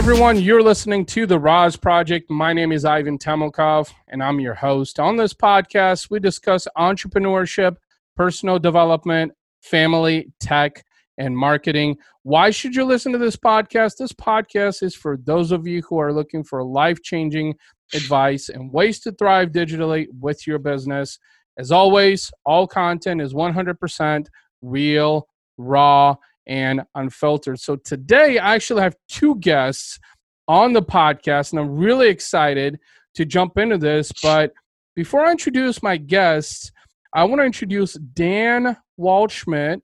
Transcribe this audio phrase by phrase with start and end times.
[0.00, 0.40] Everyone?
[0.40, 2.30] You're listening to The RAS Project.
[2.30, 4.98] My name is Ivan Temelkov, and I'm your host.
[4.98, 7.76] On this podcast, we discuss entrepreneurship,
[8.16, 10.82] personal development, family, tech,
[11.18, 11.98] and marketing.
[12.22, 13.98] Why should you listen to this podcast?
[13.98, 17.54] This podcast is for those of you who are looking for life changing
[17.92, 21.18] advice and ways to thrive digitally with your business.
[21.58, 24.28] As always, all content is 100%
[24.62, 26.16] real, raw,
[26.46, 27.60] and unfiltered.
[27.60, 29.98] So today I actually have two guests
[30.48, 32.78] on the podcast, and I'm really excited
[33.14, 34.12] to jump into this.
[34.22, 34.52] But
[34.96, 36.72] before I introduce my guests,
[37.14, 39.80] I want to introduce Dan Waldschmidt,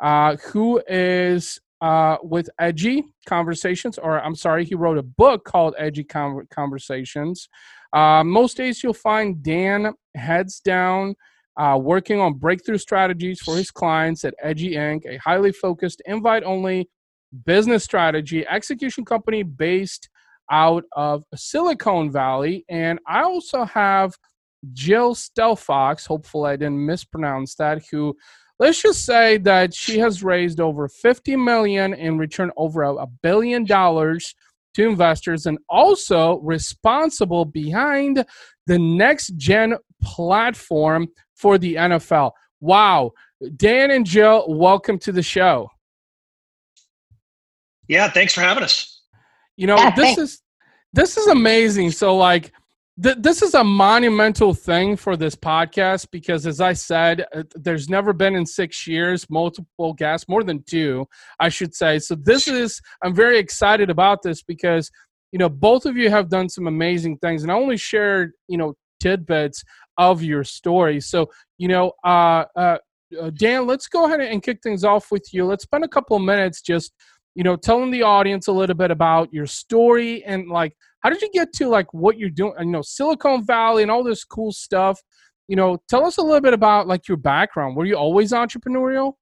[0.00, 5.74] uh, who is uh, with Edgy Conversations, or I'm sorry, he wrote a book called
[5.78, 7.48] Edgy Con- Conversations.
[7.92, 11.14] Uh, most days you'll find Dan heads down
[11.58, 16.44] uh, working on breakthrough strategies for his clients at Edgy Inc., a highly focused, invite
[16.44, 16.88] only
[17.44, 20.08] business strategy execution company based
[20.50, 22.64] out of Silicon Valley.
[22.68, 24.14] And I also have
[24.72, 28.16] Jill Stelfox, hopefully I didn't mispronounce that, who
[28.58, 33.64] let's just say that she has raised over 50 million in return over a billion
[33.64, 34.34] dollars
[34.74, 38.24] to investors and also responsible behind
[38.66, 42.32] the next gen platform for the NFL.
[42.60, 43.12] Wow.
[43.56, 45.70] Dan and Jill, welcome to the show.
[47.86, 49.02] Yeah, thanks for having us.
[49.56, 50.20] You know, yeah, this thanks.
[50.20, 50.42] is
[50.92, 51.92] this is amazing.
[51.92, 52.52] So like
[53.02, 57.88] th- this is a monumental thing for this podcast because as I said, uh, there's
[57.88, 61.06] never been in 6 years multiple guests, more than 2,
[61.38, 61.98] I should say.
[61.98, 64.90] So this is I'm very excited about this because
[65.30, 68.56] you know, both of you have done some amazing things and I only shared, you
[68.58, 69.62] know, tidbits
[69.98, 71.00] of your story.
[71.00, 72.78] So, you know, uh, uh,
[73.20, 75.44] uh, Dan, let's go ahead and kick things off with you.
[75.44, 76.92] Let's spend a couple of minutes just,
[77.34, 81.22] you know, telling the audience a little bit about your story and like, how did
[81.22, 82.54] you get to like what you're doing?
[82.58, 85.00] You know, Silicon Valley and all this cool stuff.
[85.46, 87.76] You know, tell us a little bit about like your background.
[87.76, 89.14] Were you always entrepreneurial?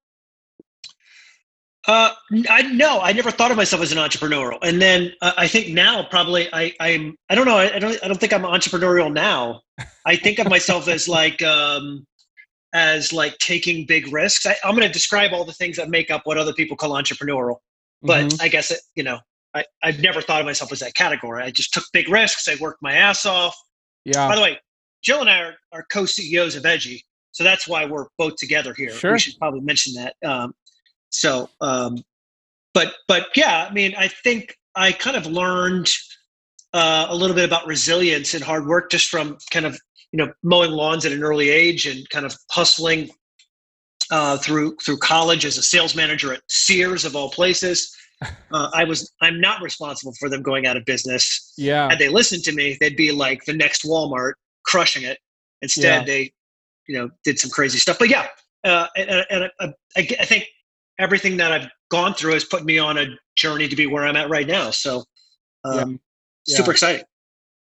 [1.86, 2.10] Uh,
[2.50, 5.72] I no, I never thought of myself as an entrepreneurial, and then uh, I think
[5.72, 9.12] now probably I I'm I don't know I, I, don't I don't think I'm entrepreneurial
[9.12, 9.60] now.
[10.04, 12.04] I think of myself as like um,
[12.74, 14.47] as like taking big risks.
[14.47, 16.91] I, am going to describe all the things that make up what other people call
[16.91, 17.58] entrepreneurial,
[18.03, 18.42] but mm-hmm.
[18.42, 19.20] I guess it, you know
[19.54, 21.42] I I've never thought of myself as that category.
[21.42, 22.48] I just took big risks.
[22.48, 23.56] I worked my ass off.
[24.04, 24.26] Yeah.
[24.26, 24.58] By the way,
[25.03, 28.91] Jill and I are, are co-CEOs of Edgy, so that's why we're both together here.
[28.91, 29.12] Sure.
[29.12, 30.16] We should probably mention that.
[30.24, 30.53] Um,
[31.11, 32.03] so, um,
[32.75, 35.91] but but yeah, I mean, I think I kind of learned
[36.72, 39.78] uh, a little bit about resilience and hard work just from kind of
[40.12, 43.11] you know mowing lawns at an early age and kind of hustling
[44.11, 47.95] uh, through through college as a sales manager at Sears of all places.
[48.50, 51.53] Uh, I was I'm not responsible for them going out of business.
[51.59, 51.91] Yeah.
[51.91, 54.33] Had they listened to me, they'd be like the next Walmart,
[54.65, 55.19] crushing it.
[55.61, 56.05] Instead, yeah.
[56.05, 56.33] they
[56.89, 57.99] you know did some crazy stuff.
[57.99, 58.28] But yeah,
[58.65, 60.47] uh, and, and I, I think
[60.99, 64.17] everything that I've gone through has put me on a journey to be where I'm
[64.17, 64.71] at right now.
[64.71, 65.05] So,
[65.65, 66.01] um,
[66.47, 66.57] yeah.
[66.57, 67.05] super exciting.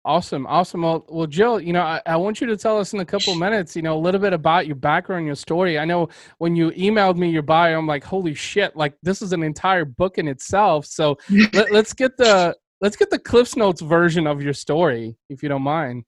[0.06, 0.84] Awesome, awesome.
[0.84, 3.34] Well, well, Jill, you know, I, I, want you to tell us in a couple
[3.34, 5.80] minutes, you know, a little bit about your background, your story.
[5.80, 9.34] I know when you emailed me your bio, I'm like, holy shit, like this is
[9.34, 10.86] an entire book in itself.
[10.86, 11.18] So
[11.54, 15.50] let, let's get the let's get the Cliffs Notes version of your story, if you
[15.50, 16.04] don't mind.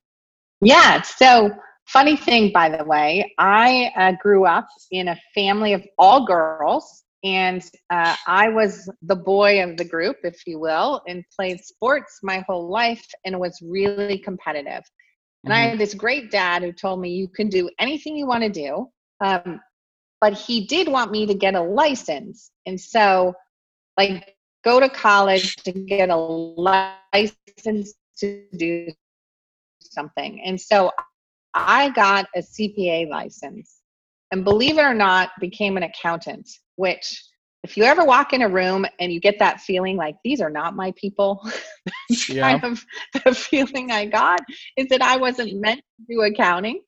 [0.62, 1.02] Yeah.
[1.02, 1.50] So
[1.88, 7.04] funny thing, by the way, I uh, grew up in a family of all girls
[7.28, 12.20] and uh, I was the boy of the group, if you will, and played sports
[12.24, 14.84] my whole life and was really competitive.
[15.44, 15.52] And mm-hmm.
[15.52, 18.50] I had this great dad who told me, You can do anything you want to
[18.50, 18.88] do.
[19.20, 19.60] Um,
[20.22, 22.50] but he did want me to get a license.
[22.66, 23.34] And so,
[23.98, 28.88] like, go to college to get a license to do
[29.81, 30.42] something.
[30.46, 30.92] And so
[31.54, 33.81] I got a CPA license
[34.31, 37.24] and believe it or not, became an accountant which
[37.68, 40.50] if you ever walk in a room and you get that feeling like these are
[40.50, 41.42] not my people,
[42.10, 42.60] that's yeah.
[42.60, 42.86] kind of
[43.25, 44.40] the feeling I got
[44.78, 46.81] is that I wasn't meant to do accounting.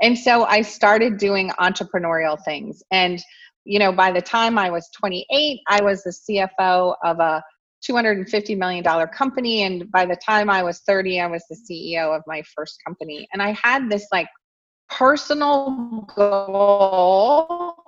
[0.00, 2.82] And so I started doing entrepreneurial things.
[2.90, 3.22] And,
[3.64, 7.42] you know, by the time I was 28, I was the CFO of a
[7.86, 9.64] $250 million company.
[9.64, 13.28] And by the time I was 30, I was the CEO of my first company.
[13.34, 14.28] And I had this like
[14.88, 17.83] personal goal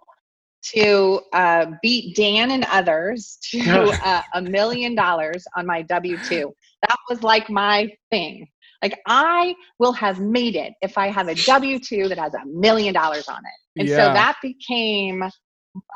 [0.74, 3.60] to uh, beat Dan and others to
[4.04, 6.54] uh, a million dollars on my W 2.
[6.88, 8.48] That was like my thing.
[8.82, 12.44] Like, I will have made it if I have a W 2 that has a
[12.46, 13.80] million dollars on it.
[13.80, 13.96] And yeah.
[13.96, 15.24] so that became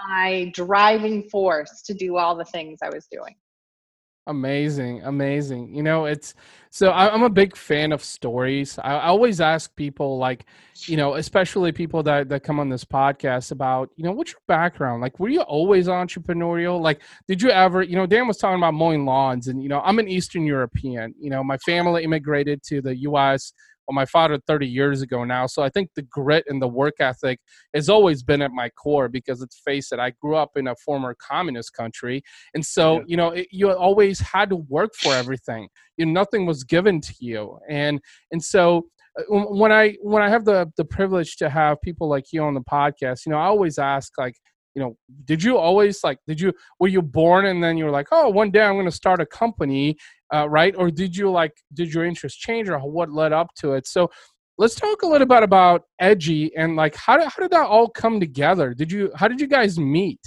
[0.09, 3.35] my driving force to do all the things I was doing.
[4.31, 5.75] Amazing, amazing.
[5.75, 6.35] You know, it's
[6.71, 8.79] so I, am a big fan of stories.
[8.79, 10.47] I, I, always ask people, like,
[10.87, 14.41] you know, especially people that that come on this podcast about, you know, what's your
[14.47, 15.03] background?
[15.03, 16.81] Like, were you always entrepreneurial?
[16.81, 19.81] Like, did you ever, you know, Dan was talking about mowing lawns, and you know,
[19.81, 21.12] I'm an Eastern European.
[21.19, 23.53] You know, my family immigrated to the U.S
[23.91, 25.47] well, my father 30 years ago now.
[25.47, 27.41] So I think the grit and the work ethic
[27.75, 30.77] has always been at my core because let's face it, I grew up in a
[30.77, 32.23] former communist country.
[32.55, 33.05] And so, yeah.
[33.09, 35.69] you know, it, you always had to work for everything.
[35.97, 37.59] You know, nothing was given to you.
[37.69, 38.01] And,
[38.31, 38.87] and so
[39.19, 42.55] uh, when I, when I have the, the privilege to have people like you on
[42.55, 44.37] the podcast, you know, I always ask like,
[44.75, 47.91] you know did you always like did you were you born and then you were
[47.91, 49.97] like oh one day i'm going to start a company
[50.33, 50.75] uh, right?
[50.77, 53.87] Or did you like did your interest change or what led up to it?
[53.87, 54.11] So
[54.59, 57.89] let's talk a little bit about edgy and like how did, how did that all
[57.89, 58.75] come together?
[58.75, 60.21] Did you how did you guys meet?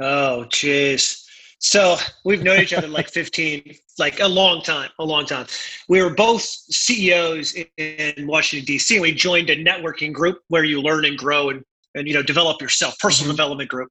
[0.00, 1.24] Oh jeez.
[1.58, 5.46] So we've known each other like 15 like a long time a long time.
[5.88, 10.80] We were both ceos in washington d.c and we joined a networking group where you
[10.80, 13.36] learn and grow and and you know develop yourself personal mm-hmm.
[13.36, 13.90] development group.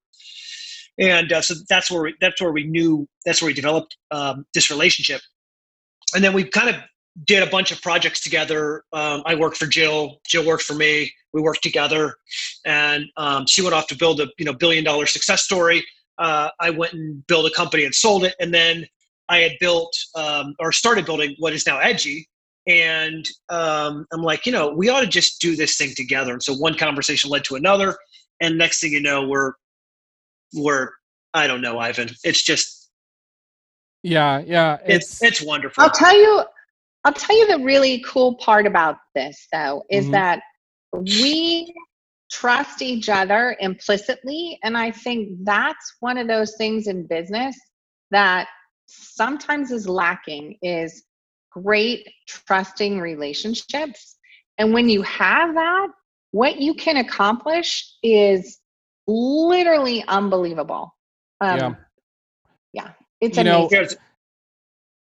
[0.99, 4.45] And uh, so that's where we, that's where we knew that's where we developed um,
[4.53, 5.21] this relationship.
[6.13, 6.75] And then we kind of
[7.25, 8.83] did a bunch of projects together.
[8.93, 12.15] Um, i worked for jill jill worked for me we worked together
[12.65, 15.85] and um, she went off to build a you know billion dollar success story.
[16.17, 18.85] Uh, i went and built a company and sold it and then
[19.29, 22.27] i had built um, or started building what is now edgy
[22.67, 26.33] and um, i'm like you know we ought to just do this thing together.
[26.33, 27.95] And so one conversation led to another.
[28.39, 29.53] And next thing you know we're
[30.53, 30.89] we're
[31.33, 32.09] i don't know ivan.
[32.23, 32.89] It's just
[34.03, 35.83] yeah yeah it's it's, it's wonderful.
[35.83, 36.43] I'll tell you
[37.03, 40.13] i'll tell you the really cool part about this though is mm-hmm.
[40.13, 40.41] that
[40.93, 41.73] we
[42.31, 44.59] trust each other implicitly.
[44.63, 47.55] And i think that's one of those things in business
[48.11, 48.47] that
[48.87, 51.03] sometimes is lacking is
[51.51, 54.17] great trusting relationships.
[54.57, 55.87] And when you have that,
[56.31, 58.59] what you can accomplish is
[59.07, 60.95] literally unbelievable.
[61.39, 61.73] Um, yeah.
[62.73, 62.91] Yeah.
[63.19, 63.97] It's you amazing.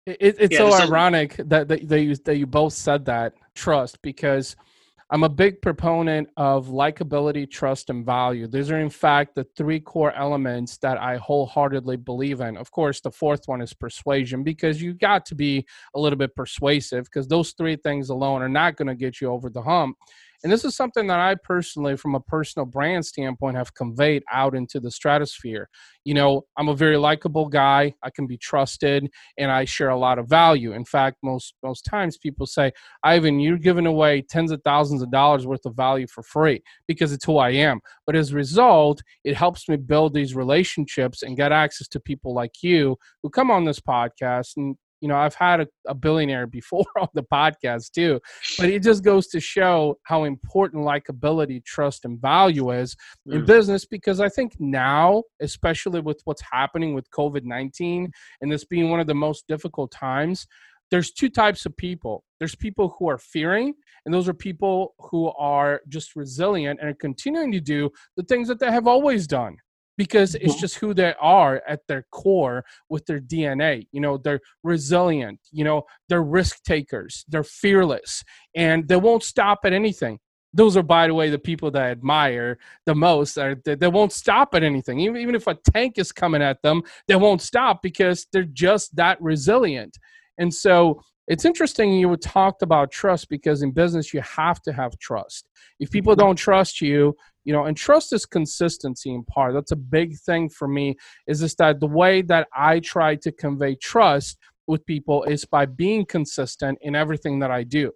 [0.07, 3.35] Know, it, it's yeah, so ironic that, that, that, you, that you both said that
[3.55, 4.57] trust because–
[5.13, 8.47] I'm a big proponent of likability, trust, and value.
[8.47, 12.57] These are, in fact, the three core elements that I wholeheartedly believe in.
[12.57, 16.35] Of course, the fourth one is persuasion because you got to be a little bit
[16.35, 19.99] persuasive because those three things alone are not going to get you over the hump.
[20.43, 24.57] And this is something that I personally, from a personal brand standpoint, have conveyed out
[24.57, 25.69] into the stratosphere.
[26.05, 27.95] You know, I'm a very likable guy.
[28.03, 29.09] I can be trusted,
[29.39, 30.73] and I share a lot of value.
[30.73, 32.73] In fact, most most times people say,
[33.05, 37.13] "Ivan, you're giving away tens of thousands of dollars worth of value for free because
[37.13, 41.37] it's who I am." But as a result, it helps me build these relationships and
[41.37, 45.35] get access to people like you who come on this podcast and you know i've
[45.35, 48.19] had a, a, billionaire before on the podcast too
[48.57, 52.97] but it just goes to show how important likability trust and value is
[53.29, 53.35] mm.
[53.35, 58.09] in business because i think now especially with what's happening with covid-19
[58.41, 60.47] and this being one of the most difficult times
[60.91, 65.33] there's two types of people there's people who are fearing and those are people who
[65.39, 69.57] are just resilient and are continuing to do the things that they have always done
[69.97, 70.61] because it's mm-hmm.
[70.61, 73.87] just who they are at their core with their DNA.
[73.93, 79.61] You know, they're resilient, you know, they're risk takers, they're fearless, and they won't stop
[79.65, 80.19] at anything.
[80.55, 83.39] Those are, by the way, the people that I admire the most.
[83.39, 85.01] Are they, they won't stop at anything.
[85.01, 88.95] Even, even if a tank is coming at them, they won't stop because they're just
[88.97, 89.97] that resilient.
[90.39, 94.99] And so it's interesting you talked about trust because in business you have to have
[94.99, 95.49] trust.
[95.79, 96.27] If people mm-hmm.
[96.27, 99.55] don't trust you, you know and trust is consistency in part.
[99.55, 100.97] That's a big thing for me
[101.27, 105.67] is just that the way that i try to convey trust with people is by
[105.67, 107.93] being consistent in everything that i do.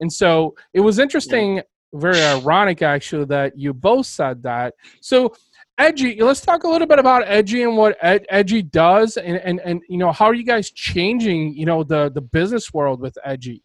[0.00, 1.62] And so it was interesting
[1.94, 4.74] very ironic actually that you both said that.
[5.00, 5.34] So
[5.78, 9.60] edgy let's talk a little bit about edgy and what Ed, edgy does and, and
[9.60, 13.16] and you know how are you guys changing you know the the business world with
[13.24, 13.62] edgy?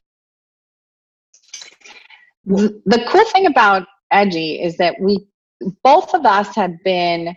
[2.46, 5.26] The cool thing about edgy is that we
[5.84, 7.36] both of us have been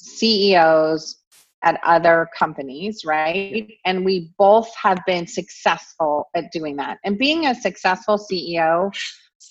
[0.00, 1.16] CEOs
[1.64, 3.70] at other companies, right?
[3.84, 6.98] And we both have been successful at doing that.
[7.04, 8.90] And being a successful CEO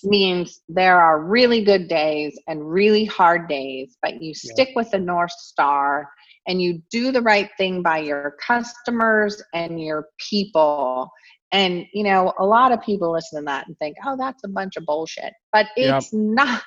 [0.02, 4.74] means there are really good days and really hard days, but you stick yeah.
[4.76, 6.08] with the North Star
[6.46, 11.10] and you do the right thing by your customers and your people
[11.52, 14.48] and, you know, a lot of people listen to that and think, oh, that's a
[14.48, 15.32] bunch of bullshit.
[15.52, 16.62] But it's not.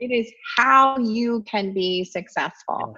[0.00, 2.96] It is how you can be successful.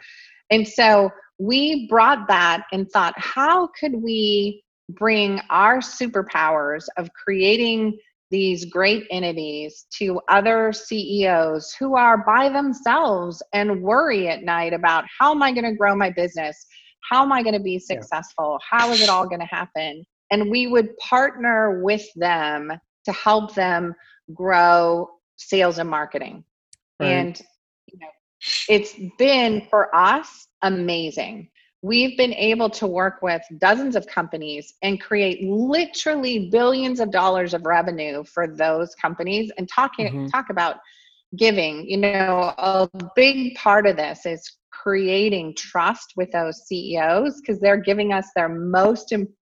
[0.51, 7.99] And so we brought that and thought, how could we bring our superpowers of creating
[8.31, 15.05] these great entities to other CEOs who are by themselves and worry at night about
[15.19, 16.67] how am I going to grow my business?
[17.09, 18.59] How am I going to be successful?
[18.69, 20.05] How is it all going to happen?
[20.31, 22.73] And we would partner with them
[23.05, 23.95] to help them
[24.35, 26.45] grow sales and marketing.
[26.99, 27.09] Right.
[27.09, 27.43] And
[27.87, 28.09] you know,
[28.69, 31.49] it's been for us amazing
[31.87, 37.55] we've been able to work with dozens of companies and create literally billions of dollars
[37.55, 40.27] of revenue for those companies and talking mm-hmm.
[40.27, 40.77] talk about
[41.37, 47.61] giving you know a big part of this is creating trust with those CEOs because
[47.61, 49.37] they're giving us their most important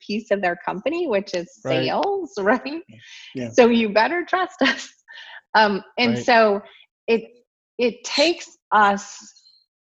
[0.00, 2.82] piece of their company which is sales right, right?
[3.34, 3.50] Yeah.
[3.50, 4.88] so you better trust us
[5.54, 6.24] um, and right.
[6.24, 6.62] so
[7.06, 7.22] it
[7.78, 9.16] it takes us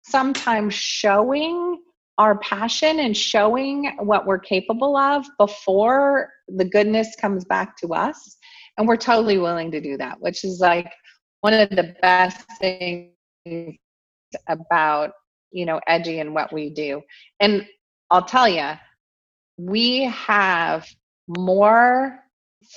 [0.04, 1.82] sometimes showing
[2.18, 8.38] our passion and showing what we're capable of before the goodness comes back to us
[8.78, 10.92] and we're totally willing to do that which is like
[11.42, 13.12] one of the best things
[14.48, 15.12] about
[15.52, 17.02] you know edgy and what we do
[17.40, 17.66] and
[18.12, 18.72] i'll tell you
[19.58, 20.88] we have
[21.28, 22.20] more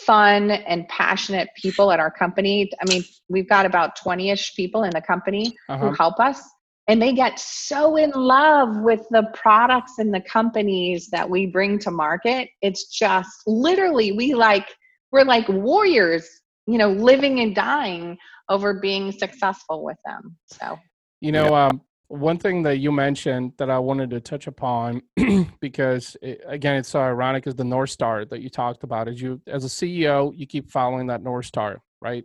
[0.06, 2.70] fun and passionate people at our company.
[2.80, 5.88] I mean we've got about 20ish people in the company uh-huh.
[5.88, 6.42] who help us
[6.88, 11.78] and they get so in love with the products and the companies that we bring
[11.78, 12.48] to market.
[12.62, 14.68] It's just literally we like
[15.12, 16.28] we're like warriors
[16.66, 18.18] you know living and dying
[18.48, 20.78] over being successful with them so.
[21.20, 25.00] You know um, one thing that you mentioned that i wanted to touch upon
[25.60, 29.20] because it, again it's so ironic is the north star that you talked about is
[29.22, 32.24] you as a ceo you keep following that north star right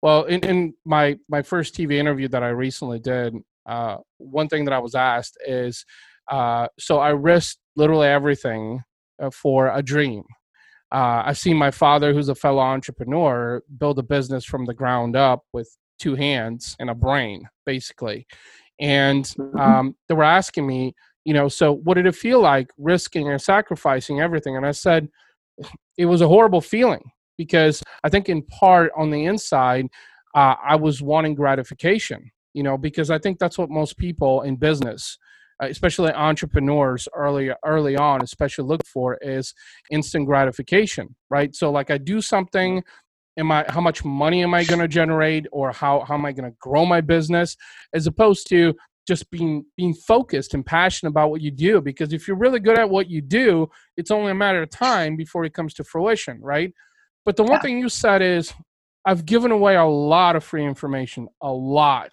[0.00, 3.34] well in, in my my first tv interview that i recently did
[3.68, 5.84] uh, one thing that I was asked is,
[6.28, 8.82] uh, so I risked literally everything
[9.22, 10.24] uh, for a dream.
[10.90, 15.16] Uh, I've seen my father, who's a fellow entrepreneur, build a business from the ground
[15.16, 15.68] up with
[15.98, 18.26] two hands and a brain, basically.
[18.80, 19.58] And mm-hmm.
[19.58, 20.94] um, they were asking me,
[21.24, 24.56] you know, so what did it feel like risking and sacrificing everything?
[24.56, 25.08] And I said,
[25.96, 27.02] it was a horrible feeling
[27.36, 29.86] because I think, in part, on the inside,
[30.34, 34.56] uh, I was wanting gratification you know because i think that's what most people in
[34.56, 35.18] business
[35.62, 39.54] uh, especially entrepreneurs early early on especially look for is
[39.90, 42.82] instant gratification right so like i do something
[43.38, 46.32] am i how much money am i going to generate or how how am i
[46.32, 47.56] going to grow my business?
[47.94, 48.74] As opposed to
[49.06, 52.78] just being being focused and passionate about what you do because if you're really good
[52.78, 53.66] at what you do
[53.96, 56.72] it's only a matter of time before it comes to fruition right?
[57.24, 57.60] But the one yeah.
[57.60, 58.52] thing you said is
[59.06, 62.10] i've given away a lot of free information a lot.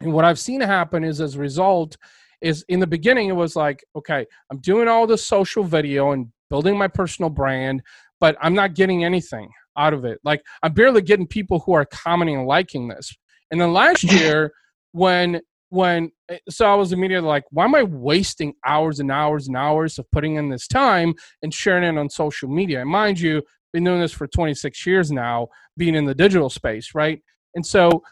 [0.00, 1.96] And what I've seen happen is as a result,
[2.40, 6.28] is in the beginning it was like, okay, I'm doing all this social video and
[6.48, 7.82] building my personal brand,
[8.18, 10.18] but I'm not getting anything out of it.
[10.24, 13.14] Like I'm barely getting people who are commenting and liking this.
[13.50, 14.52] And then last year,
[14.92, 19.46] when when eh, so I was immediately like, why am I wasting hours and hours
[19.46, 22.80] and hours of putting in this time and sharing it on social media?
[22.80, 26.90] And mind you, been doing this for 26 years now, being in the digital space,
[26.94, 27.22] right?
[27.54, 28.02] And so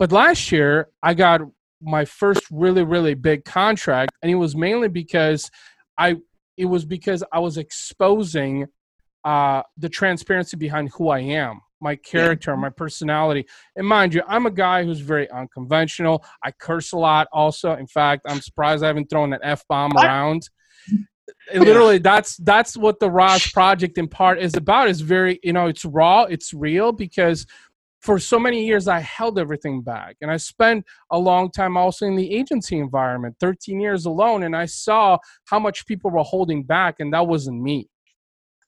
[0.00, 1.42] but last year, I got
[1.82, 5.50] my first really, really big contract, and it was mainly because
[5.98, 6.16] I
[6.56, 8.66] it was because I was exposing
[9.24, 13.46] uh, the transparency behind who I am, my character, my personality.
[13.76, 16.24] And mind you, I'm a guy who's very unconventional.
[16.42, 17.28] I curse a lot.
[17.32, 20.48] Also, in fact, I'm surprised I haven't thrown an f bomb around.
[21.52, 24.88] And literally, that's that's what the RAS project in part is about.
[24.88, 27.46] Is very you know it's raw, it's real because
[28.00, 32.06] for so many years i held everything back and i spent a long time also
[32.06, 36.62] in the agency environment 13 years alone and i saw how much people were holding
[36.62, 37.88] back and that wasn't me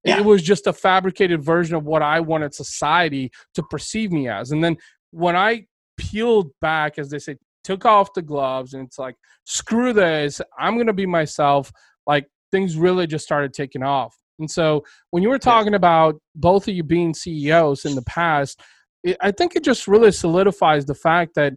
[0.04, 0.18] yeah.
[0.18, 4.50] it was just a fabricated version of what i wanted society to perceive me as.
[4.50, 4.76] And then
[5.10, 5.66] when i
[5.96, 10.74] peeled back as they say took off the gloves and it's like screw this i'm
[10.74, 11.70] going to be myself
[12.06, 14.14] like things really just started taking off.
[14.38, 18.60] And so when you were talking about both of you being ceos in the past
[19.02, 21.54] it, I think it just really solidifies the fact that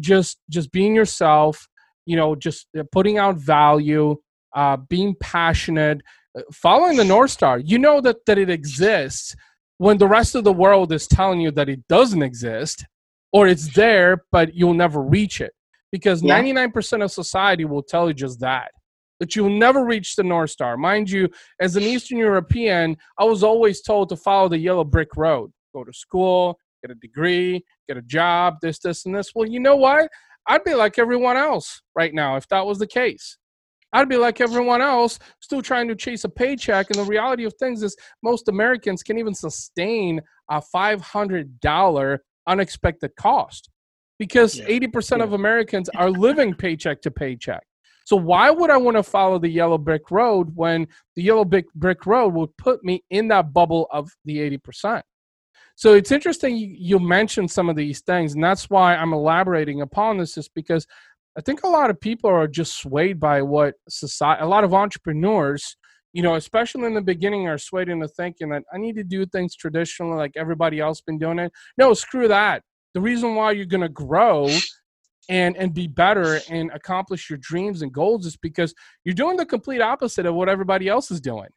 [0.00, 1.68] just just being yourself,
[2.04, 4.16] you know, just uh, putting out value,
[4.56, 6.00] uh, being passionate,
[6.52, 7.58] following the North Star.
[7.58, 9.34] You know that that it exists
[9.78, 12.84] when the rest of the world is telling you that it doesn't exist
[13.32, 15.52] or it's there but you'll never reach it
[15.90, 16.40] because yeah.
[16.40, 18.70] 99% of society will tell you just that
[19.18, 21.28] that you'll never reach the north star mind you
[21.60, 25.82] as an eastern european i was always told to follow the yellow brick road go
[25.82, 29.32] to school get a degree, get a job, this, this, and this.
[29.34, 30.10] Well, you know what?
[30.46, 33.38] I'd be like everyone else right now if that was the case.
[33.94, 36.90] I'd be like everyone else, still trying to chase a paycheck.
[36.90, 40.20] And the reality of things is, most Americans can even sustain
[40.50, 43.70] a $500 unexpected cost
[44.18, 44.66] because yeah.
[44.66, 45.24] 80% yeah.
[45.24, 47.62] of Americans are living paycheck to paycheck.
[48.04, 51.72] So why would I want to follow the yellow brick road when the yellow brick
[51.74, 55.02] brick road would put me in that bubble of the 80%?
[55.76, 59.80] So it's interesting you, you mentioned some of these things, and that's why I'm elaborating
[59.80, 60.86] upon this, is because
[61.36, 64.72] I think a lot of people are just swayed by what society, a lot of
[64.72, 65.76] entrepreneurs,
[66.12, 69.26] you know, especially in the beginning, are swayed into thinking that I need to do
[69.26, 71.52] things traditionally like everybody else been doing it.
[71.76, 72.62] No, screw that.
[72.94, 74.48] The reason why you're going to grow
[75.28, 78.74] and and be better and accomplish your dreams and goals is because
[79.04, 81.48] you're doing the complete opposite of what everybody else is doing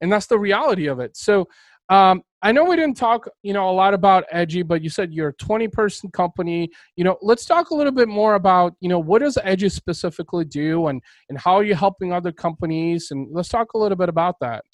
[0.00, 1.48] and that's the reality of it so
[1.88, 5.12] um, i know we didn't talk you know a lot about edgy but you said
[5.12, 8.88] you're a 20 person company you know let's talk a little bit more about you
[8.88, 13.28] know what does edgy specifically do and and how are you helping other companies and
[13.30, 14.64] let's talk a little bit about that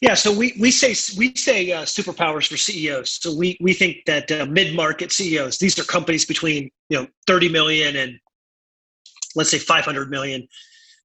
[0.00, 3.22] yeah, so we, we say we say uh, superpowers for CEOs.
[3.22, 7.06] So we we think that uh, mid market CEOs, these are companies between you know
[7.26, 8.18] 30 million and
[9.34, 10.46] let's say 500 million,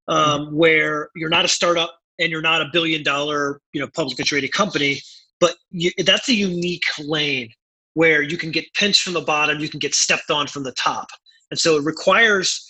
[0.08, 0.56] um, mm-hmm.
[0.56, 4.52] where you're not a startup and you're not a billion dollar you know publicly traded
[4.52, 5.00] company,
[5.40, 7.50] but you, that's a unique lane
[7.94, 10.72] where you can get pinched from the bottom, you can get stepped on from the
[10.72, 11.08] top,
[11.50, 12.66] and so it requires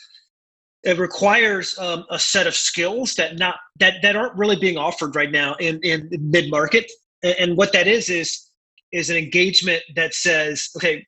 [0.82, 5.14] it requires um, a set of skills that not that that aren't really being offered
[5.14, 6.90] right now in in mid market
[7.22, 8.46] and, and what that is is
[8.92, 11.04] is an engagement that says okay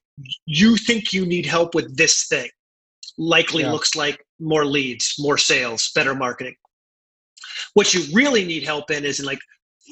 [0.47, 2.49] you think you need help with this thing.
[3.19, 3.73] Likely yeah.
[3.73, 6.55] looks like more leads more sales better marketing
[7.75, 9.41] what you really need help in is in like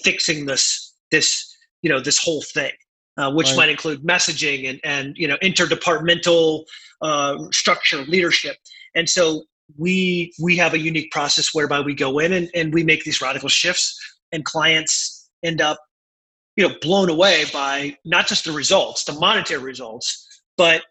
[0.02, 2.72] fixing this this you know this whole thing
[3.16, 3.56] uh, which right.
[3.56, 6.64] might include messaging and and you know interdepartmental
[7.02, 8.56] uh, structure leadership
[8.94, 9.44] and so
[9.78, 13.20] we we have a unique process whereby we go in and, and we make these
[13.20, 13.98] radical shifts
[14.32, 15.78] and clients end up
[16.56, 20.82] you know blown away by not just the results the monetary results but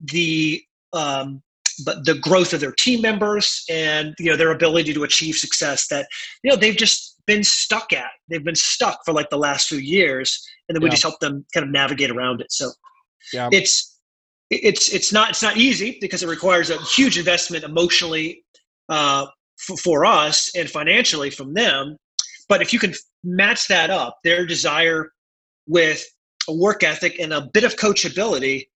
[0.00, 0.62] the
[0.92, 1.42] um,
[1.84, 5.88] but the growth of their team members and you know their ability to achieve success
[5.88, 6.06] that
[6.42, 9.78] you know they've just been stuck at they've been stuck for like the last few
[9.78, 10.92] years and then we yeah.
[10.92, 12.70] just help them kind of navigate around it so
[13.32, 13.48] yeah.
[13.52, 13.98] it's
[14.50, 18.44] it's it's not it's not easy because it requires a huge investment emotionally
[18.88, 19.26] uh,
[19.70, 21.96] f- for us and financially from them.
[22.48, 25.12] But if you can match that up, their desire
[25.66, 26.04] with
[26.48, 28.68] a work ethic and a bit of coachability,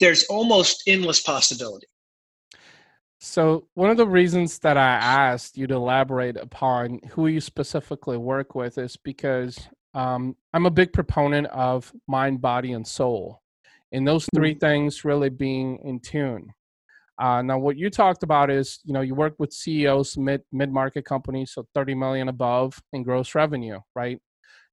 [0.00, 1.86] there's almost endless possibility.
[3.24, 8.18] So, one of the reasons that I asked you to elaborate upon who you specifically
[8.18, 9.58] work with is because
[9.94, 13.40] um, I'm a big proponent of mind, body, and soul
[13.92, 14.58] and those three mm-hmm.
[14.58, 16.52] things really being in tune.
[17.18, 20.70] Uh, now, what you talked about is, you know, you work with CEOs, mid mid
[20.70, 24.18] market companies, so 30 million above in gross revenue, right?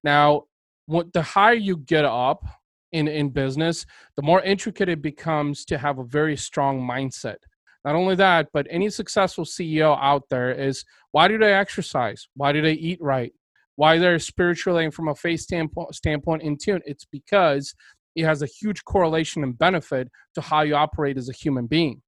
[0.04, 0.42] Now,
[0.86, 2.44] what the higher you get up
[2.90, 3.86] in in business,
[4.16, 7.36] the more intricate it becomes to have a very strong mindset.
[7.84, 12.28] Not only that, but any successful CEO out there is why do they exercise?
[12.34, 13.32] Why do they eat right?
[13.76, 16.82] Why they're spiritually and from a faith standpoint, standpoint in tune?
[16.84, 17.74] It's because
[18.14, 22.02] it has a huge correlation and benefit to how you operate as a human being.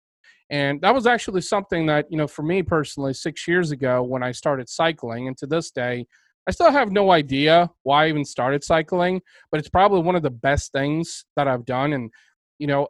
[0.51, 4.23] And that was actually something that, you know, for me personally, six years ago when
[4.23, 6.07] I started cycling, and to this day,
[6.47, 10.23] I still have no idea why I even started cycling, but it's probably one of
[10.23, 11.95] the best things that I've done.
[11.95, 12.11] And,
[12.59, 12.89] you know,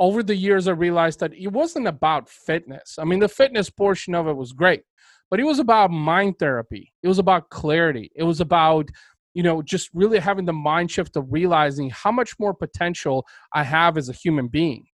[0.00, 2.96] over the years, I realized that it wasn't about fitness.
[2.98, 4.82] I mean, the fitness portion of it was great,
[5.30, 6.92] but it was about mind therapy.
[7.04, 8.10] It was about clarity.
[8.16, 8.90] It was about
[9.34, 13.62] you know, just really having the mind shift of realizing how much more potential I
[13.62, 14.86] have as a human being.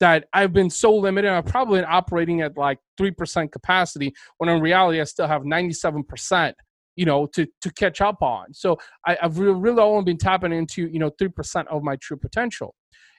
[0.00, 4.60] That I've been so limited, I've probably been operating at like 3% capacity when in
[4.60, 6.52] reality I still have 97%,
[6.94, 8.54] you know, to, to catch up on.
[8.54, 12.74] So I, have really only been tapping into, you know, 3% of my true potential.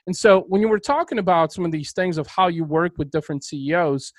[0.06, 2.92] And so when you were talking about some of these things of how you work
[2.98, 4.12] with different CEOs,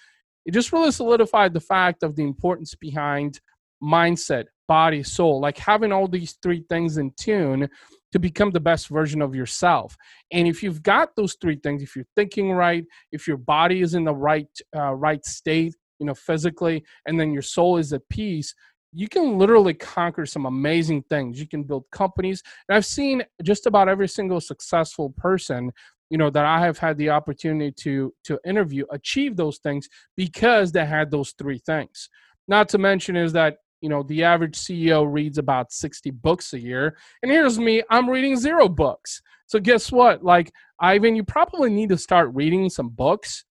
[0.46, 3.40] it just really solidified the fact of the importance behind
[3.84, 7.68] mindset, body, soul, like having all these three things in tune
[8.12, 9.96] to become the best version of yourself.
[10.32, 13.94] And if you've got those three things, if you're thinking right, if your body is
[13.94, 18.08] in the right uh, right state, you know, physically, and then your soul is at
[18.10, 18.54] peace,
[18.94, 21.40] you can literally conquer some amazing things.
[21.40, 22.44] You can build companies.
[22.68, 25.72] And I've seen just about every single successful person,
[26.10, 30.72] you know, that I have had the opportunity to to interview achieve those things because
[30.72, 32.10] they had those three things.
[32.48, 36.60] Not to mention is that you know the average ceo reads about 60 books a
[36.60, 40.24] year and here's me i'm reading zero books So guess what?
[40.24, 40.50] Like
[40.80, 43.44] Ivan, you probably need to start reading some books.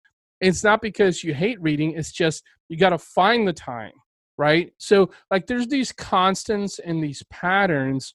[0.41, 3.91] It's not because you hate reading, it's just you got to find the time,
[4.39, 4.73] right?
[4.79, 8.15] So like there's these constants and these patterns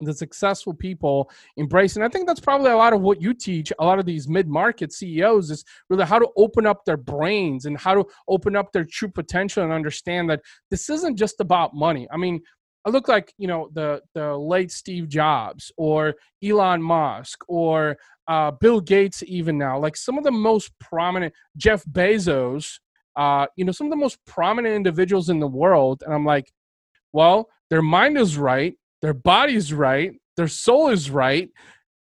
[0.00, 1.94] that successful people embrace.
[1.94, 4.28] And I think that's probably a lot of what you teach a lot of these
[4.28, 8.72] mid-market CEOs is really how to open up their brains and how to open up
[8.72, 12.08] their true potential and understand that this isn't just about money.
[12.10, 12.40] I mean,
[12.84, 18.50] I look like you know the the late Steve Jobs or Elon Musk or uh,
[18.50, 22.80] Bill Gates even now like some of the most prominent Jeff Bezos
[23.16, 26.52] uh, you know some of the most prominent individuals in the world and I'm like
[27.12, 31.50] well their mind is right their body's right, their soul is right,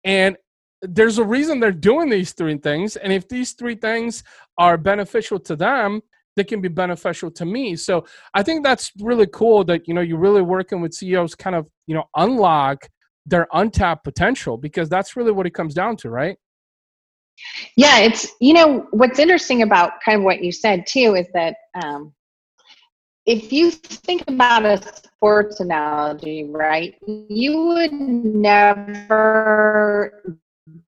[0.04, 0.36] and
[0.82, 2.96] there's a reason they're doing these three things.
[2.96, 4.22] And if these three things
[4.58, 6.02] are beneficial to them,
[6.36, 7.74] they can be beneficial to me.
[7.74, 11.56] So I think that's really cool that you know you're really working with CEOs kind
[11.56, 12.86] of you know unlock
[13.26, 16.36] their untapped potential because that's really what it comes down to, right?
[17.76, 21.56] Yeah, it's you know what's interesting about kind of what you said too is that
[21.82, 22.12] um,
[23.26, 29.20] if you think about a sports analogy, right, you would never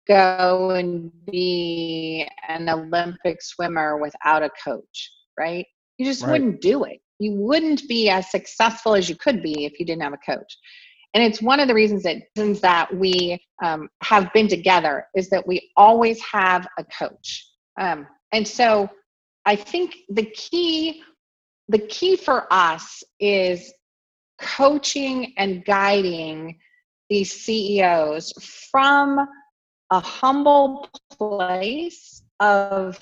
[0.07, 5.65] go and be an Olympic swimmer without a coach, right?
[5.97, 6.31] You just right.
[6.31, 6.99] wouldn't do it.
[7.19, 10.57] You wouldn't be as successful as you could be if you didn't have a coach.
[11.13, 15.29] And it's one of the reasons that since that we um, have been together is
[15.29, 17.47] that we always have a coach.
[17.79, 18.89] Um, and so
[19.45, 21.03] I think the key
[21.69, 23.73] the key for us is
[24.41, 26.59] coaching and guiding
[27.09, 28.33] these CEOs
[28.69, 29.25] from
[29.91, 32.99] a humble place of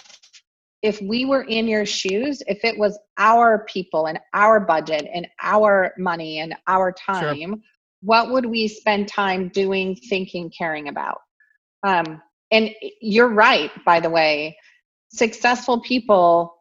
[0.83, 5.27] if we were in your shoes, if it was our people and our budget and
[5.41, 7.59] our money and our time, sure.
[8.01, 11.19] What would we spend time doing, thinking, caring about?
[11.83, 14.57] Um, and you're right, by the way.
[15.09, 16.55] Successful people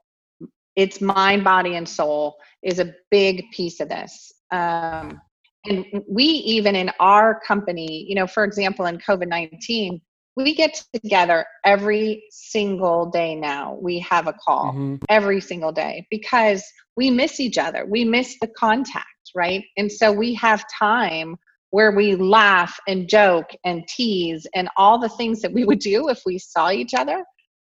[0.77, 5.21] it's mind body and soul is a big piece of this um,
[5.67, 10.01] and we even in our company you know for example in covid-19
[10.37, 14.97] we get together every single day now we have a call mm-hmm.
[15.09, 16.65] every single day because
[16.97, 19.65] we miss each other we miss the contact right?
[19.77, 21.37] And so we have time
[21.71, 26.09] where we laugh and joke and tease and all the things that we would do
[26.09, 27.25] if we saw each other.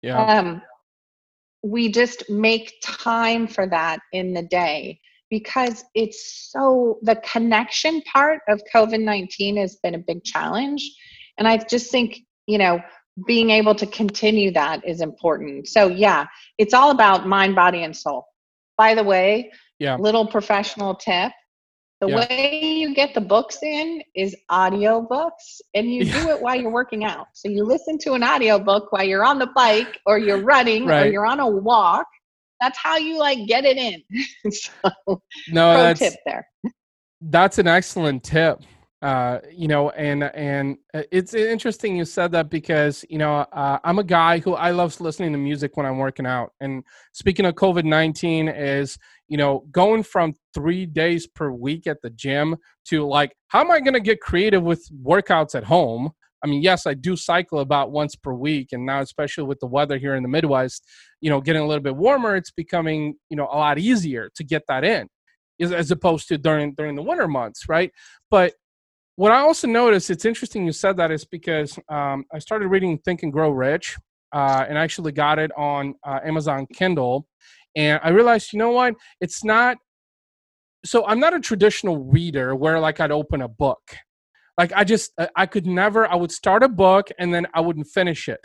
[0.03, 0.25] Yeah.
[0.25, 0.63] Um,
[1.63, 4.99] we just make time for that in the day
[5.31, 10.91] because it's so the connection part of covid-19 has been a big challenge.
[11.39, 12.81] And i just think you know
[13.27, 15.69] being able to continue that is important.
[15.69, 16.27] So yeah
[16.59, 18.27] it's all about mind body and soul.
[18.77, 19.97] By the way yeah.
[19.97, 21.33] little professional tip
[22.03, 22.17] the yeah.
[22.17, 26.21] way you get the books in is audio books and you yeah.
[26.21, 27.29] do it while you're working out.
[27.33, 30.85] So you listen to an audio book while you're on the bike or you're running
[30.85, 31.07] right.
[31.07, 32.09] or you're on a walk.
[32.61, 34.03] That's how you like get it in.
[34.51, 36.49] so no, pro tip there.
[37.21, 38.63] That's an excellent tip.
[39.03, 43.79] Uh, you know, and and uh, it's interesting you said that because you know uh,
[43.83, 46.53] I'm a guy who I love listening to music when I'm working out.
[46.61, 52.01] And speaking of COVID nineteen, is you know going from three days per week at
[52.01, 56.13] the gym to like how am I going to get creative with workouts at home?
[56.45, 59.67] I mean, yes, I do cycle about once per week, and now especially with the
[59.67, 60.85] weather here in the Midwest,
[61.21, 64.45] you know, getting a little bit warmer, it's becoming you know a lot easier to
[64.45, 65.09] get that in,
[65.61, 67.91] as opposed to during during the winter months, right?
[68.31, 68.53] But
[69.23, 72.99] what I also noticed, it's interesting you said that, is because um, I started reading
[72.99, 73.97] Think and Grow Rich,
[74.33, 77.29] uh, and actually got it on uh, Amazon Kindle,
[77.77, 79.77] and I realized, you know what, it's not.
[80.85, 83.95] So I'm not a traditional reader where like I'd open a book,
[84.59, 86.05] like I just I could never.
[86.05, 88.41] I would start a book and then I wouldn't finish it,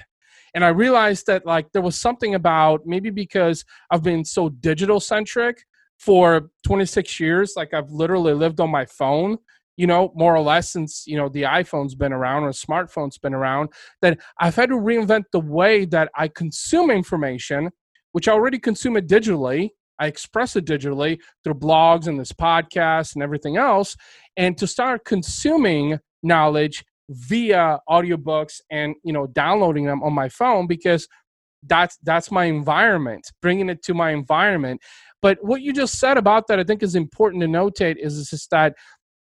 [0.54, 5.00] and I realized that like there was something about maybe because I've been so digital
[5.00, 5.58] centric
[5.98, 9.40] for 26 years, like I've literally lived on my phone
[9.78, 13.34] you know, more or less since, you know, the iPhone's been around or smartphone's been
[13.34, 13.70] around,
[14.02, 17.70] that I've had to reinvent the way that I consume information,
[18.12, 19.70] which I already consume it digitally.
[20.00, 23.96] I express it digitally through blogs and this podcast and everything else,
[24.36, 30.68] and to start consuming knowledge via audiobooks and you know downloading them on my phone
[30.68, 31.08] because
[31.64, 34.82] that's that's my environment bringing it to my environment
[35.22, 38.30] but what you just said about that i think is important to notate is, is
[38.30, 38.76] just that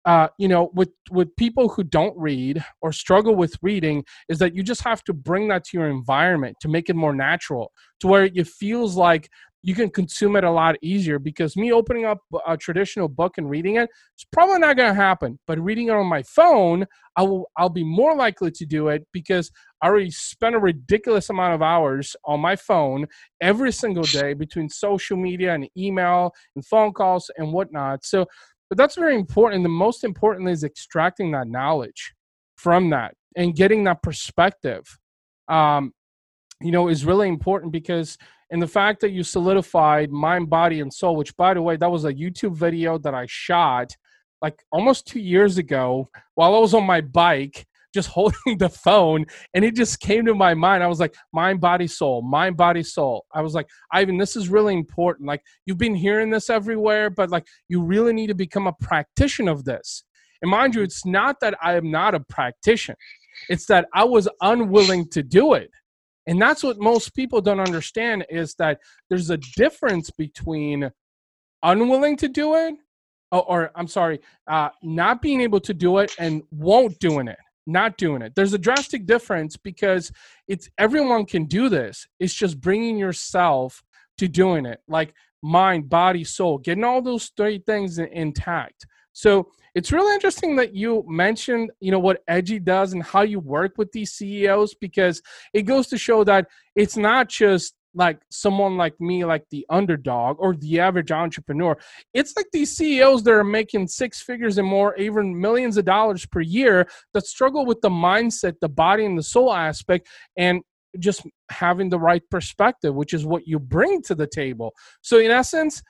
[0.05, 4.55] uh, you know, with with people who don't read or struggle with reading, is that
[4.55, 8.09] you just have to bring that to your environment to make it more natural, to
[8.09, 9.29] where it feels like
[9.65, 13.49] you can consume it a lot easier because me opening up a traditional book and
[13.49, 16.85] reading it it's probably not going to happen but reading it on my phone
[17.17, 21.31] i will i'll be more likely to do it because i already spent a ridiculous
[21.31, 23.07] amount of hours on my phone
[23.43, 28.05] every single day between social media and email and phone calls and whatnot.
[28.05, 28.27] So
[28.73, 32.15] but that's very important the most important is extracting that knowledge
[32.57, 34.99] from that and getting that perspective
[35.49, 35.93] um,
[36.63, 38.17] you know is really important because
[38.51, 41.91] and the fact that you solidified mind body and soul which by the way that
[41.91, 43.95] was a youtube video that i shot
[44.41, 49.25] like almost two years ago while i was on my bike just holding the phone
[49.55, 50.83] and it just came to my mind.
[50.83, 53.27] I was like mind body soul mind body soul.
[53.35, 55.27] I was like ivan this is really important.
[55.27, 59.53] Like you've been hearing this everywhere but like you really need to become a practitioner
[59.53, 60.05] of this.
[60.41, 62.97] And mind you it's not that i am not a practitioner.
[63.49, 65.71] It's that i was unwilling to do it.
[66.27, 68.79] And that's what most people don't understand is that
[69.11, 70.91] there's a difference between
[71.63, 72.75] unwilling to do it
[73.31, 77.39] or, or i'm sorry uh, not being able to do it and won't doing it
[77.67, 78.35] not doing it.
[78.35, 80.13] There's a drastic difference because
[80.49, 82.07] it's everyone can do this.
[82.19, 83.83] It's just bringing yourself
[84.19, 88.87] to doing it like mind body soul getting all those three things intact.
[89.13, 93.41] So it's really interesting that you mentioned, you know, what Edgy does and how you
[93.41, 95.21] work with these CEOs because
[95.53, 100.37] it goes to show that it's not just like someone like me, like the underdog
[100.39, 101.77] or the average entrepreneur.
[102.15, 106.27] It's like these CEOs that are making six figures and more, even millions of dollars
[106.27, 110.63] per year, that struggle with the mindset, the body, and the soul aspect, and
[110.99, 114.73] just having the right perspective, which is what you bring to the table.
[115.01, 115.83] So, in essence,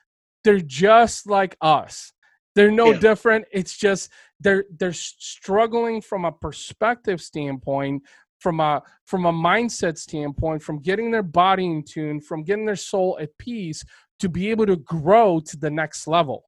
[0.44, 2.12] they're just like us.
[2.54, 2.98] They're no yeah.
[2.98, 3.46] different.
[3.52, 4.10] It's just
[4.40, 8.02] they're they're struggling from a perspective standpoint,
[8.42, 12.76] from a from a mindset standpoint, from getting their body in tune, from getting their
[12.76, 13.84] soul at peace
[14.18, 16.44] to be able to grow to the next level.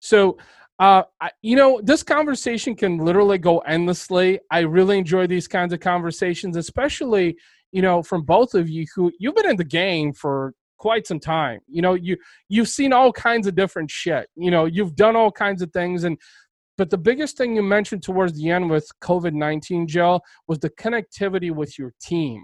[0.00, 0.38] So
[0.78, 4.40] uh, I, you know, this conversation can literally go endlessly.
[4.50, 7.36] I really enjoy these kinds of conversations, especially,
[7.70, 11.20] you know, from both of you who you've been in the game for quite some
[11.20, 11.60] time.
[11.68, 12.16] You know, you
[12.48, 14.28] you've seen all kinds of different shit.
[14.34, 16.18] You know, you've done all kinds of things and
[16.82, 21.52] but the biggest thing you mentioned towards the end with COVID-19 Jill was the connectivity
[21.52, 22.42] with your team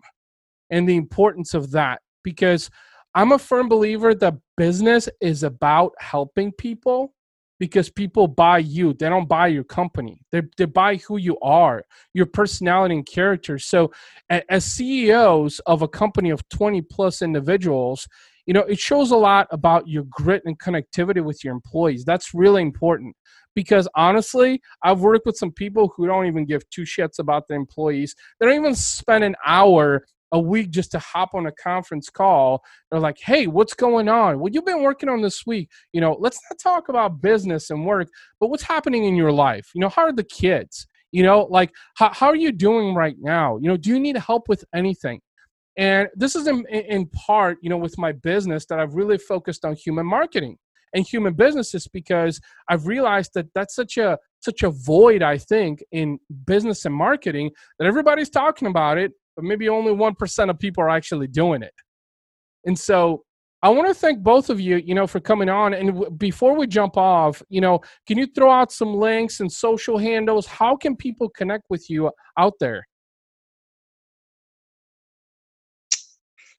[0.71, 2.71] and the importance of that because
[3.17, 7.15] I'm a firm believer that business is about helping people
[7.59, 8.93] because people buy you.
[8.93, 10.21] They don't buy your company.
[10.31, 11.83] They, they buy who you are
[12.15, 13.59] your personality and character.
[13.59, 13.91] So
[14.31, 18.07] as ceos of a company of 20 plus individuals
[18.49, 22.33] you know it shows a lot about your grit and connectivity with your employees that's
[22.35, 23.15] really important
[23.55, 27.59] because honestly i've worked with some people who don't even give two shits about their
[27.59, 32.11] employees they don't even spend an hour a week just to hop on a conference
[32.11, 32.63] call.
[32.91, 34.39] They're like, hey, what's going on?
[34.39, 35.71] Well, you've been working on this week.
[35.95, 38.09] You know, let's not talk about business and work,
[38.39, 39.71] but what's happening in your life?
[39.75, 40.87] You know, how are the kids?
[41.13, 43.57] You know, like, how, how are you doing right now?
[43.57, 45.21] You know, do you need help with anything?
[45.79, 49.65] And this is in, in part, you know, with my business that I've really focused
[49.65, 50.59] on human marketing
[50.93, 55.83] and human businesses because I've realized that that's such a such a void I think
[55.93, 60.83] in business and marketing that everybody's talking about it but maybe only 1% of people
[60.83, 61.73] are actually doing it.
[62.65, 63.23] And so
[63.63, 65.75] I want to thank both of you, you know, for coming on.
[65.75, 69.51] And w- before we jump off, you know, can you throw out some links and
[69.51, 70.45] social handles?
[70.45, 72.88] How can people connect with you out there?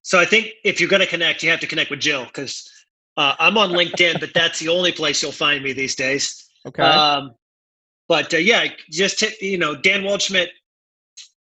[0.10, 2.68] So I think if you're going to connect, you have to connect with Jill because
[3.16, 6.50] uh, I'm on LinkedIn, but that's the only place you'll find me these days.
[6.66, 6.82] Okay.
[6.82, 7.36] Um,
[8.08, 10.48] but uh, yeah, just hit, you know, Dan Waldschmidt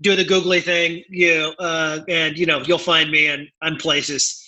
[0.02, 3.78] do the googly thing, you know, uh, and you know you'll find me in on
[3.78, 4.46] places.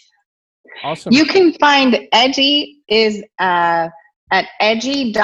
[0.84, 1.14] Awesome.
[1.14, 3.88] You can find Edgy is uh,
[4.34, 5.16] at edgy.bz.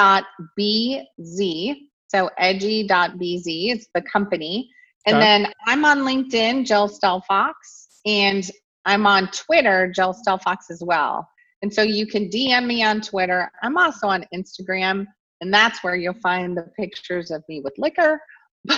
[2.08, 4.70] So edgy.bz is the company.
[5.04, 5.24] And okay.
[5.26, 7.52] then I'm on LinkedIn, Jill Stelfox,
[8.06, 8.50] and
[8.86, 11.28] I'm on Twitter, Jill Stelfox as well.
[11.62, 13.50] And so you can DM me on Twitter.
[13.62, 15.06] I'm also on Instagram,
[15.40, 18.20] and that's where you'll find the pictures of me with liquor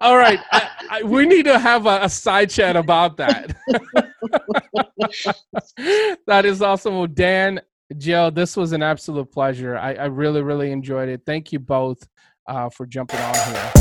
[0.00, 0.40] All right.
[0.50, 3.54] I, I, we need to have a, a side chat about that.
[6.26, 6.96] that is awesome.
[6.96, 7.60] Well, Dan,
[7.96, 9.76] Jill, this was an absolute pleasure.
[9.76, 11.22] I, I really, really enjoyed it.
[11.26, 12.08] Thank you both
[12.46, 13.72] uh, for jumping on here.